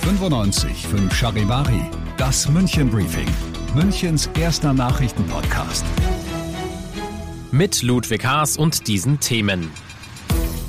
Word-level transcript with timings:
95 0.00 0.86
5 0.86 1.14
Charivari, 1.14 1.90
das 2.16 2.48
München 2.48 2.90
Briefing, 2.90 3.28
Münchens 3.74 4.28
erster 4.38 4.72
Nachrichtenpodcast. 4.72 5.84
Mit 7.50 7.82
Ludwig 7.82 8.24
Haas 8.24 8.56
und 8.56 8.86
diesen 8.86 9.20
Themen. 9.20 9.70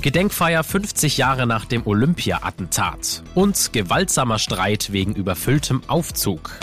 Gedenkfeier 0.01 0.63
50 0.63 1.17
Jahre 1.17 1.45
nach 1.45 1.65
dem 1.65 1.85
Olympia-Attentat 1.85 3.23
und 3.35 3.73
gewaltsamer 3.73 4.39
Streit 4.39 4.91
wegen 4.91 5.13
überfülltem 5.13 5.81
Aufzug. 5.87 6.57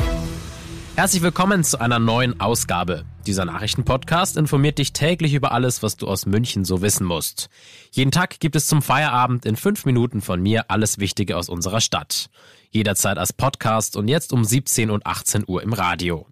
Herzlich 0.97 1.23
willkommen 1.23 1.63
zu 1.63 1.81
einer 1.81 1.99
neuen 1.99 2.41
Ausgabe. 2.41 3.05
Dieser 3.29 3.45
Nachrichtenpodcast 3.45 4.39
informiert 4.39 4.79
dich 4.79 4.95
täglich 4.95 5.35
über 5.35 5.53
alles, 5.53 5.83
was 5.83 5.99
du 5.99 6.09
aus 6.09 6.25
München 6.25 6.65
so 6.65 6.81
wissen 6.81 7.07
musst. 7.07 7.51
Jeden 7.93 8.11
Tag 8.11 8.41
gibt 8.41 8.57
es 8.57 8.67
zum 8.67 8.81
Feierabend 8.81 9.45
in 9.45 9.55
fünf 9.55 9.85
Minuten 9.85 10.23
von 10.23 10.41
mir 10.41 10.71
alles 10.71 10.99
Wichtige 10.99 11.37
aus 11.37 11.51
unserer 11.51 11.83
Stadt. 11.83 12.31
Jederzeit 12.71 13.19
als 13.19 13.35
Podcast 13.35 13.99
und 13.99 14.09
jetzt 14.09 14.33
um 14.33 14.45
17 14.45 14.91
und 14.91 15.05
18 15.05 15.45
Uhr 15.47 15.63
im 15.63 15.75
Radio. 15.75 16.27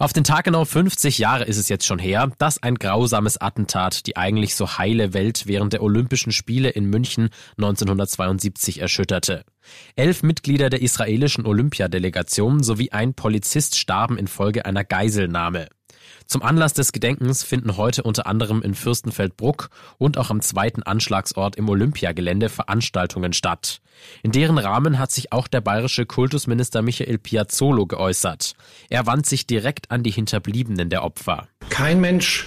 Auf 0.00 0.12
den 0.12 0.24
Tag 0.24 0.46
genau 0.46 0.64
50 0.64 1.18
Jahre 1.18 1.44
ist 1.44 1.56
es 1.56 1.68
jetzt 1.68 1.86
schon 1.86 2.00
her, 2.00 2.32
dass 2.38 2.60
ein 2.64 2.74
grausames 2.74 3.40
Attentat 3.40 4.04
die 4.08 4.16
eigentlich 4.16 4.56
so 4.56 4.76
heile 4.76 5.14
Welt 5.14 5.46
während 5.46 5.72
der 5.72 5.84
Olympischen 5.84 6.32
Spiele 6.32 6.70
in 6.70 6.86
München 6.86 7.28
1972 7.58 8.80
erschütterte. 8.80 9.44
Elf 9.94 10.24
Mitglieder 10.24 10.68
der 10.68 10.82
israelischen 10.82 11.46
Olympiadelegation 11.46 12.64
sowie 12.64 12.90
ein 12.90 13.14
Polizist 13.14 13.78
starben 13.78 14.18
infolge 14.18 14.66
einer 14.66 14.82
Geiselnahme. 14.82 15.68
Zum 16.26 16.42
Anlass 16.42 16.74
des 16.74 16.92
Gedenkens 16.92 17.42
finden 17.42 17.76
heute 17.76 18.02
unter 18.02 18.26
anderem 18.26 18.62
in 18.62 18.74
Fürstenfeldbruck 18.74 19.70
und 19.98 20.18
auch 20.18 20.30
am 20.30 20.40
zweiten 20.40 20.82
Anschlagsort 20.82 21.56
im 21.56 21.68
Olympiagelände 21.68 22.48
Veranstaltungen 22.48 23.32
statt. 23.32 23.80
In 24.22 24.32
deren 24.32 24.58
Rahmen 24.58 24.98
hat 24.98 25.10
sich 25.10 25.32
auch 25.32 25.48
der 25.48 25.60
bayerische 25.60 26.06
Kultusminister 26.06 26.82
Michael 26.82 27.18
Piazzolo 27.18 27.86
geäußert. 27.86 28.54
Er 28.90 29.06
wandte 29.06 29.30
sich 29.30 29.46
direkt 29.46 29.90
an 29.90 30.02
die 30.02 30.10
Hinterbliebenen 30.10 30.90
der 30.90 31.04
Opfer. 31.04 31.48
Kein 31.70 32.00
Mensch 32.00 32.46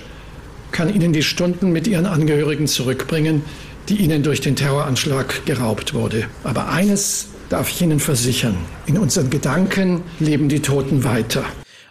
kann 0.71 0.93
Ihnen 0.93 1.13
die 1.13 1.23
Stunden 1.23 1.71
mit 1.71 1.87
Ihren 1.87 2.05
Angehörigen 2.05 2.67
zurückbringen, 2.67 3.43
die 3.89 3.97
Ihnen 3.97 4.23
durch 4.23 4.41
den 4.41 4.55
Terroranschlag 4.55 5.45
geraubt 5.45 5.93
wurde. 5.93 6.27
Aber 6.43 6.69
eines 6.69 7.29
darf 7.49 7.69
ich 7.69 7.81
Ihnen 7.81 7.99
versichern, 7.99 8.55
in 8.85 8.97
unseren 8.97 9.29
Gedanken 9.29 10.03
leben 10.19 10.47
die 10.47 10.61
Toten 10.61 11.03
weiter. 11.03 11.43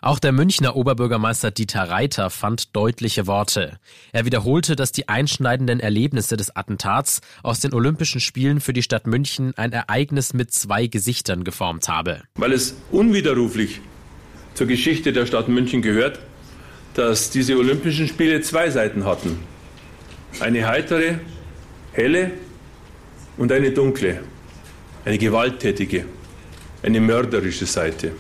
Auch 0.02 0.18
der 0.18 0.32
Münchner 0.32 0.76
Oberbürgermeister 0.76 1.50
Dieter 1.50 1.82
Reiter 1.90 2.30
fand 2.30 2.74
deutliche 2.74 3.26
Worte. 3.26 3.78
Er 4.12 4.24
wiederholte, 4.24 4.74
dass 4.74 4.92
die 4.92 5.08
einschneidenden 5.08 5.78
Erlebnisse 5.78 6.38
des 6.38 6.56
Attentats 6.56 7.20
aus 7.42 7.60
den 7.60 7.74
Olympischen 7.74 8.20
Spielen 8.20 8.60
für 8.60 8.72
die 8.72 8.82
Stadt 8.82 9.06
München 9.06 9.52
ein 9.58 9.72
Ereignis 9.72 10.32
mit 10.32 10.52
zwei 10.52 10.86
Gesichtern 10.86 11.44
geformt 11.44 11.88
habe. 11.88 12.22
Weil 12.36 12.52
es 12.52 12.77
unwiderruflich 12.90 13.83
zur 14.55 14.66
Geschichte 14.66 15.12
der 15.12 15.27
Stadt 15.27 15.48
München 15.48 15.83
gehört, 15.83 16.18
dass 16.94 17.30
diese 17.30 17.56
Olympischen 17.58 18.08
Spiele 18.08 18.40
zwei 18.40 18.70
Seiten 18.70 19.05
hatten. 19.05 19.39
Eine 20.40 20.66
heitere, 20.66 21.20
helle 21.92 22.30
und 23.36 23.52
eine 23.52 23.70
dunkle, 23.70 24.20
eine 25.05 25.18
gewalttätige, 25.18 26.06
eine 26.83 27.00
mörderische 27.00 27.66
Seite. 27.66 28.12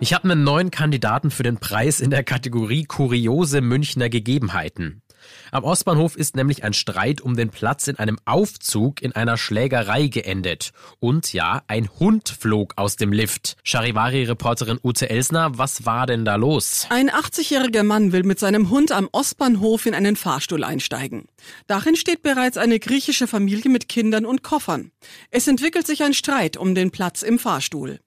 Ich 0.00 0.14
habe 0.14 0.30
einen 0.30 0.44
neuen 0.44 0.70
Kandidaten 0.70 1.32
für 1.32 1.42
den 1.42 1.58
Preis 1.58 1.98
in 1.98 2.10
der 2.10 2.22
Kategorie 2.22 2.84
Kuriose 2.84 3.60
Münchner 3.60 4.08
Gegebenheiten. 4.08 5.02
Am 5.50 5.64
Ostbahnhof 5.64 6.16
ist 6.16 6.36
nämlich 6.36 6.62
ein 6.62 6.72
Streit 6.72 7.20
um 7.20 7.36
den 7.36 7.50
Platz 7.50 7.88
in 7.88 7.98
einem 7.98 8.16
Aufzug 8.24 9.02
in 9.02 9.12
einer 9.12 9.36
Schlägerei 9.36 10.06
geendet. 10.06 10.70
Und 11.00 11.32
ja, 11.32 11.62
ein 11.66 11.88
Hund 11.98 12.28
flog 12.28 12.74
aus 12.76 12.94
dem 12.94 13.12
Lift. 13.12 13.56
Charivari-Reporterin 13.64 14.78
Ute 14.84 15.10
Elsner, 15.10 15.58
was 15.58 15.84
war 15.84 16.06
denn 16.06 16.24
da 16.24 16.36
los? 16.36 16.86
Ein 16.90 17.10
80-jähriger 17.10 17.82
Mann 17.82 18.12
will 18.12 18.22
mit 18.22 18.38
seinem 18.38 18.70
Hund 18.70 18.92
am 18.92 19.08
Ostbahnhof 19.10 19.86
in 19.86 19.94
einen 19.94 20.14
Fahrstuhl 20.14 20.62
einsteigen. 20.62 21.26
Darin 21.66 21.96
steht 21.96 22.22
bereits 22.22 22.56
eine 22.56 22.78
griechische 22.78 23.26
Familie 23.26 23.70
mit 23.70 23.88
Kindern 23.88 24.26
und 24.26 24.44
Koffern. 24.44 24.92
Es 25.30 25.48
entwickelt 25.48 25.86
sich 25.86 26.04
ein 26.04 26.14
Streit 26.14 26.56
um 26.56 26.76
den 26.76 26.92
Platz 26.92 27.22
im 27.22 27.38
Fahrstuhl. 27.40 27.98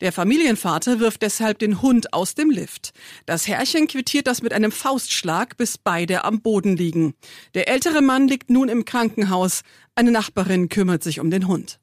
Der 0.00 0.12
Familienvater 0.12 1.00
wirft 1.00 1.22
deshalb 1.22 1.58
den 1.58 1.82
Hund 1.82 2.12
aus 2.12 2.34
dem 2.34 2.50
Lift. 2.50 2.92
Das 3.26 3.46
Herrchen 3.48 3.86
quittiert 3.86 4.26
das 4.26 4.42
mit 4.42 4.52
einem 4.52 4.72
Faustschlag, 4.72 5.56
bis 5.56 5.78
beide 5.78 6.24
am 6.24 6.40
Boden 6.40 6.76
liegen. 6.76 7.14
Der 7.54 7.68
ältere 7.68 8.02
Mann 8.02 8.28
liegt 8.28 8.50
nun 8.50 8.68
im 8.68 8.84
Krankenhaus. 8.84 9.62
Eine 9.94 10.10
Nachbarin 10.10 10.68
kümmert 10.68 11.02
sich 11.02 11.20
um 11.20 11.30
den 11.30 11.46
Hund. 11.46 11.78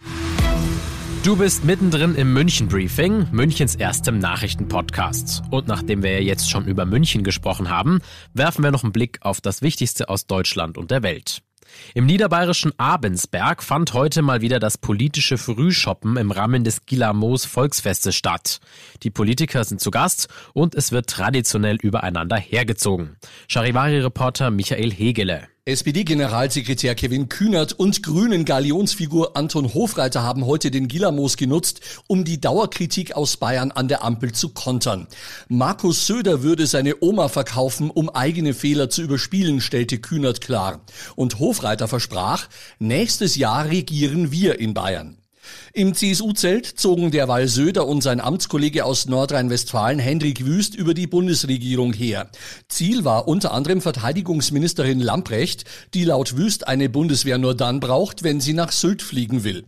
Du 1.23 1.35
bist 1.35 1.65
mittendrin 1.65 2.15
im 2.15 2.31
München 2.31 2.69
Briefing, 2.69 3.27
Münchens 3.31 3.75
erstem 3.75 4.17
Nachrichtenpodcast. 4.17 5.43
Und 5.51 5.67
nachdem 5.67 6.01
wir 6.01 6.23
jetzt 6.23 6.49
schon 6.49 6.65
über 6.67 6.85
München 6.85 7.23
gesprochen 7.23 7.69
haben, 7.69 7.99
werfen 8.33 8.63
wir 8.63 8.71
noch 8.71 8.83
einen 8.83 8.93
Blick 8.93 9.17
auf 9.21 9.41
das 9.41 9.61
Wichtigste 9.61 10.07
aus 10.07 10.25
Deutschland 10.25 10.77
und 10.77 10.89
der 10.89 11.03
Welt. 11.03 11.41
Im 11.93 12.05
niederbayerischen 12.05 12.77
Abensberg 12.77 13.63
fand 13.63 13.93
heute 13.93 14.21
mal 14.21 14.41
wieder 14.41 14.59
das 14.59 14.77
politische 14.77 15.37
Frühshoppen 15.37 16.17
im 16.17 16.31
Rahmen 16.31 16.63
des 16.63 16.85
Gilamos 16.85 17.45
Volksfestes 17.45 18.15
statt. 18.15 18.59
Die 19.03 19.11
Politiker 19.11 19.63
sind 19.63 19.81
zu 19.81 19.91
Gast 19.91 20.27
und 20.53 20.75
es 20.75 20.91
wird 20.91 21.09
traditionell 21.09 21.77
übereinander 21.81 22.37
hergezogen. 22.37 23.17
Charivari-Reporter 23.47 24.51
Michael 24.51 24.91
Hegele. 24.91 25.47
SPD-Generalsekretär 25.67 26.95
Kevin 26.95 27.27
Kühnert 27.27 27.73
und 27.73 28.01
grünen 28.01 28.45
Galionsfigur 28.45 29.35
Anton 29.35 29.73
Hofreiter 29.73 30.23
haben 30.23 30.45
heute 30.45 30.71
den 30.71 30.87
Gilamos 30.87 31.35
genutzt, 31.35 31.81
um 32.07 32.23
die 32.23 32.39
Dauerkritik 32.39 33.17
aus 33.17 33.35
Bayern 33.35 33.71
an 33.71 33.89
der 33.89 34.01
Ampel 34.01 34.31
zu 34.31 34.47
kontern. 34.47 35.07
Markus 35.49 36.07
Söder 36.07 36.41
würde 36.41 36.67
seine 36.67 36.95
Oma 37.01 37.27
verkaufen, 37.27 37.89
um 37.89 38.09
eigene 38.09 38.53
Fehler 38.53 38.89
zu 38.89 39.01
überspielen, 39.01 39.59
stellte 39.59 39.97
Kühnert 39.97 40.39
klar. 40.39 40.79
Und 41.17 41.39
Hofreiter 41.39 41.89
versprach, 41.89 42.47
nächstes 42.79 43.35
Jahr 43.35 43.65
regieren 43.65 44.31
wir 44.31 44.61
in 44.61 44.73
Bayern. 44.73 45.17
Im 45.73 45.93
CSU-Zelt 45.93 46.65
zogen 46.65 47.11
derweil 47.11 47.47
Söder 47.47 47.87
und 47.87 48.01
sein 48.01 48.19
Amtskollege 48.19 48.85
aus 48.85 49.05
Nordrhein-Westfalen 49.07 49.99
Hendrik 49.99 50.45
Wüst 50.45 50.75
über 50.75 50.93
die 50.93 51.07
Bundesregierung 51.07 51.93
her. 51.93 52.29
Ziel 52.67 53.05
war 53.05 53.27
unter 53.27 53.53
anderem 53.53 53.81
Verteidigungsministerin 53.81 54.99
Lamprecht, 54.99 55.65
die 55.93 56.03
laut 56.03 56.37
Wüst 56.37 56.67
eine 56.67 56.89
Bundeswehr 56.89 57.37
nur 57.37 57.55
dann 57.55 57.79
braucht, 57.79 58.23
wenn 58.23 58.41
sie 58.41 58.53
nach 58.53 58.71
Sylt 58.71 59.01
fliegen 59.01 59.43
will. 59.43 59.65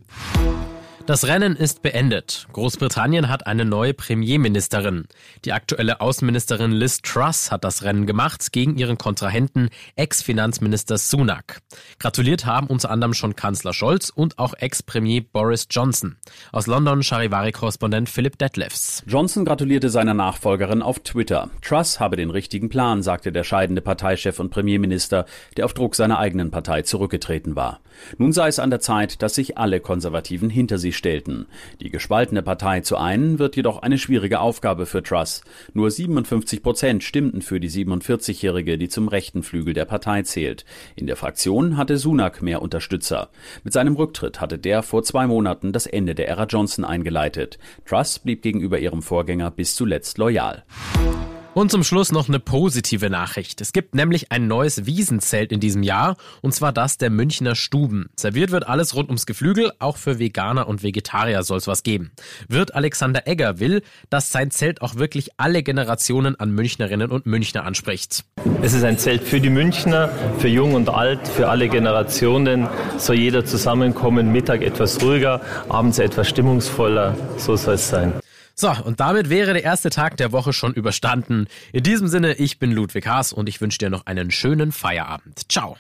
Das 1.10 1.26
Rennen 1.26 1.56
ist 1.56 1.82
beendet. 1.82 2.46
Großbritannien 2.54 3.30
hat 3.30 3.48
eine 3.48 3.66
neue 3.66 3.96
Premierministerin. 3.96 5.08
Die 5.44 5.54
aktuelle 5.54 6.02
Außenministerin 6.02 6.72
Liz 6.72 7.02
Truss 7.02 7.52
hat 7.52 7.64
das 7.64 7.82
Rennen 7.82 8.06
gemacht 8.06 8.52
gegen 8.52 8.78
ihren 8.78 9.00
Kontrahenten 9.00 9.70
Ex-Finanzminister 9.96 11.00
Sunak. 11.00 11.62
Gratuliert 11.98 12.46
haben 12.46 12.68
unter 12.68 12.92
anderem 12.92 13.16
schon 13.16 13.36
Kanzler 13.36 13.74
Scholz 13.74 14.12
und 14.12 14.38
auch 14.38 14.54
Ex-Premier 14.54 15.24
Boris 15.24 15.66
Johnson. 15.72 16.18
Aus 16.52 16.68
London 16.68 17.02
Charivari-Korrespondent 17.02 18.08
Philipp 18.08 18.38
Detlefs. 18.38 19.02
Johnson 19.08 19.46
gratulierte 19.46 19.90
seiner 19.90 20.14
Nachfolgerin 20.14 20.84
auf 20.84 21.00
Twitter. 21.00 21.50
Truss 21.64 22.00
habe 22.00 22.18
den 22.18 22.30
richtigen 22.30 22.70
Plan, 22.70 23.02
sagte 23.02 23.32
der 23.32 23.44
scheidende 23.44 23.82
Parteichef 23.82 24.40
und 24.40 24.52
Premierminister, 24.52 25.26
der 25.58 25.66
auf 25.66 25.74
Druck 25.74 25.96
seiner 25.96 26.20
eigenen 26.20 26.52
Partei 26.52 26.84
zurückgetreten 26.84 27.56
war. 27.56 27.80
Nun 28.20 28.32
sei 28.32 28.48
es 28.48 28.60
an 28.60 28.70
der 28.70 28.80
Zeit, 28.80 29.24
dass 29.24 29.34
sich 29.34 29.58
alle 29.58 29.80
Konservativen 29.80 30.52
hinter 30.52 30.78
sie 30.78 30.94
stellten. 31.00 31.48
Die 31.82 31.90
gespaltene 31.90 32.44
Partei 32.44 32.82
zu 32.82 32.98
einen 32.98 33.40
wird 33.40 33.56
jedoch 33.56 33.82
eine 33.82 33.98
schwierige 33.98 34.40
Aufgabe 34.40 34.86
für 34.86 35.02
Truss. 35.02 35.42
Nur 35.74 35.90
57 35.90 36.62
Prozent 36.62 37.04
stimmten 37.04 37.42
für 37.42 37.60
die 37.60 37.72
47-Jährige, 37.72 38.78
die 38.78 38.90
zum 38.90 39.08
rechten 39.08 39.42
Flügel 39.42 39.74
der 39.74 39.86
Partei 39.86 40.22
zählt. 40.22 40.66
In 40.96 41.08
der 41.08 41.16
Fraktion 41.16 41.78
hatte 41.78 41.98
Sunak 41.98 42.44
mehr 42.44 42.62
Unterstützer. 42.62 43.30
Mit 43.64 43.74
seinem 43.74 43.96
Rücktritt 43.96 44.40
hatte 44.40 44.60
der 44.60 44.84
vor 44.84 45.02
zwei 45.02 45.26
Monaten 45.26 45.74
das 45.74 45.88
Ende 45.88 46.14
der 46.14 46.28
Ära 46.28 46.46
Johnson 46.46 46.86
eingeleitet. 46.86 47.58
Truss 47.88 48.20
blieb 48.20 48.44
gegenüber 48.44 48.78
ihrem 48.78 49.02
Vorgänger 49.02 49.50
bis 49.50 49.76
zuletzt 49.76 50.20
loyal. 50.20 50.64
Und 51.56 51.72
zum 51.72 51.84
Schluss 51.84 52.12
noch 52.12 52.28
eine 52.28 52.40
positive 52.40 53.10
Nachricht. 53.10 53.60
Es 53.60 53.74
gibt 53.74 53.96
nämlich 53.96 54.32
ein 54.32 54.48
neues 54.48 54.86
Wiesenzelt 54.86 55.52
in 55.52 55.60
diesem 55.60 55.82
Jahr, 55.82 56.16
und 56.42 56.54
zwar 56.54 56.72
das 56.72 56.98
der 57.00 57.10
Münchner 57.10 57.56
Stuben. 57.56 58.10
Serviert 58.16 58.52
wird 58.52 58.68
alles 58.68 58.96
rund 58.96 59.10
ums 59.10 59.26
Geflügel, 59.26 59.72
auch 59.80 59.98
für 59.98 60.20
Veganer 60.20 60.68
und 60.68 60.84
Vegetarier 60.84 61.42
soll 61.42 61.58
es 61.58 61.68
was 61.68 61.82
geben. 61.82 62.12
Wirt 62.48 62.76
Alexander 62.76 63.28
Egger 63.28 63.60
will, 63.60 63.82
dass 64.12 64.32
sein 64.32 64.52
Zelt 64.52 64.84
auch 64.84 64.96
wirklich 64.96 65.32
alle 65.38 65.64
Generationen 65.64 66.40
an 66.40 66.52
Münchnerinnen 66.52 67.10
und 67.10 67.26
Münchner 67.26 67.66
anspricht. 67.66 68.26
Es 68.62 68.74
ist 68.74 68.84
ein 68.84 69.00
Zelt 69.00 69.24
für 69.24 69.42
die 69.42 69.50
Münchner, 69.50 70.10
für 70.38 70.50
jung 70.50 70.76
und 70.76 70.90
alt, 70.90 71.28
für 71.28 71.50
alle 71.50 71.68
Generationen. 71.68 72.68
Soll 72.98 73.18
jeder 73.18 73.44
zusammenkommen, 73.44 74.32
Mittag 74.32 74.62
etwas 74.62 75.02
ruhiger, 75.02 75.42
abends 75.68 75.98
etwas 75.98 76.30
stimmungsvoller. 76.30 77.18
So 77.38 77.56
soll 77.56 77.74
es 77.74 77.90
sein. 77.90 78.14
So, 78.60 78.74
und 78.84 79.00
damit 79.00 79.30
wäre 79.30 79.54
der 79.54 79.64
erste 79.64 79.90
Tag 79.90 80.18
der 80.18 80.34
Woche 80.34 80.52
schon 80.52 80.74
überstanden. 80.74 81.48
In 81.72 81.82
diesem 81.82 82.10
Sinne, 82.10 82.34
ich 82.34 82.60
bin 82.60 82.74
Ludwig 82.74 83.08
Haas 83.08 83.32
und 83.32 83.48
ich 83.48 83.62
wünsche 83.62 83.78
dir 83.78 83.90
noch 83.90 84.06
einen 84.06 84.32
schönen 84.32 84.74
Feierabend. 84.74 85.50
Ciao. 85.50 85.78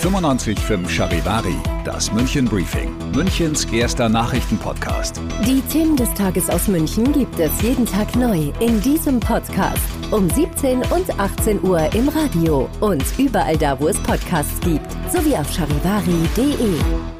95.5 0.00 0.88
Charivari, 0.88 1.56
das 1.84 2.12
München 2.12 2.44
Briefing, 2.44 2.94
Münchens 3.12 3.64
erster 3.64 4.08
Nachrichtenpodcast. 4.08 5.20
Die 5.44 5.60
Themen 5.72 5.96
des 5.96 6.14
Tages 6.14 6.48
aus 6.48 6.68
München 6.68 7.12
gibt 7.12 7.36
es 7.40 7.50
jeden 7.62 7.84
Tag 7.84 8.14
neu 8.14 8.52
in 8.60 8.80
diesem 8.80 9.18
Podcast. 9.18 9.82
Um 10.12 10.30
17 10.30 10.78
und 10.92 11.18
18 11.18 11.64
Uhr 11.64 11.92
im 11.94 12.08
Radio 12.10 12.70
und 12.78 13.02
überall 13.18 13.56
da, 13.56 13.80
wo 13.80 13.88
es 13.88 13.98
Podcasts 14.04 14.60
gibt, 14.60 14.86
sowie 15.10 15.34
auf 15.34 15.52
charivari.de. 15.52 17.17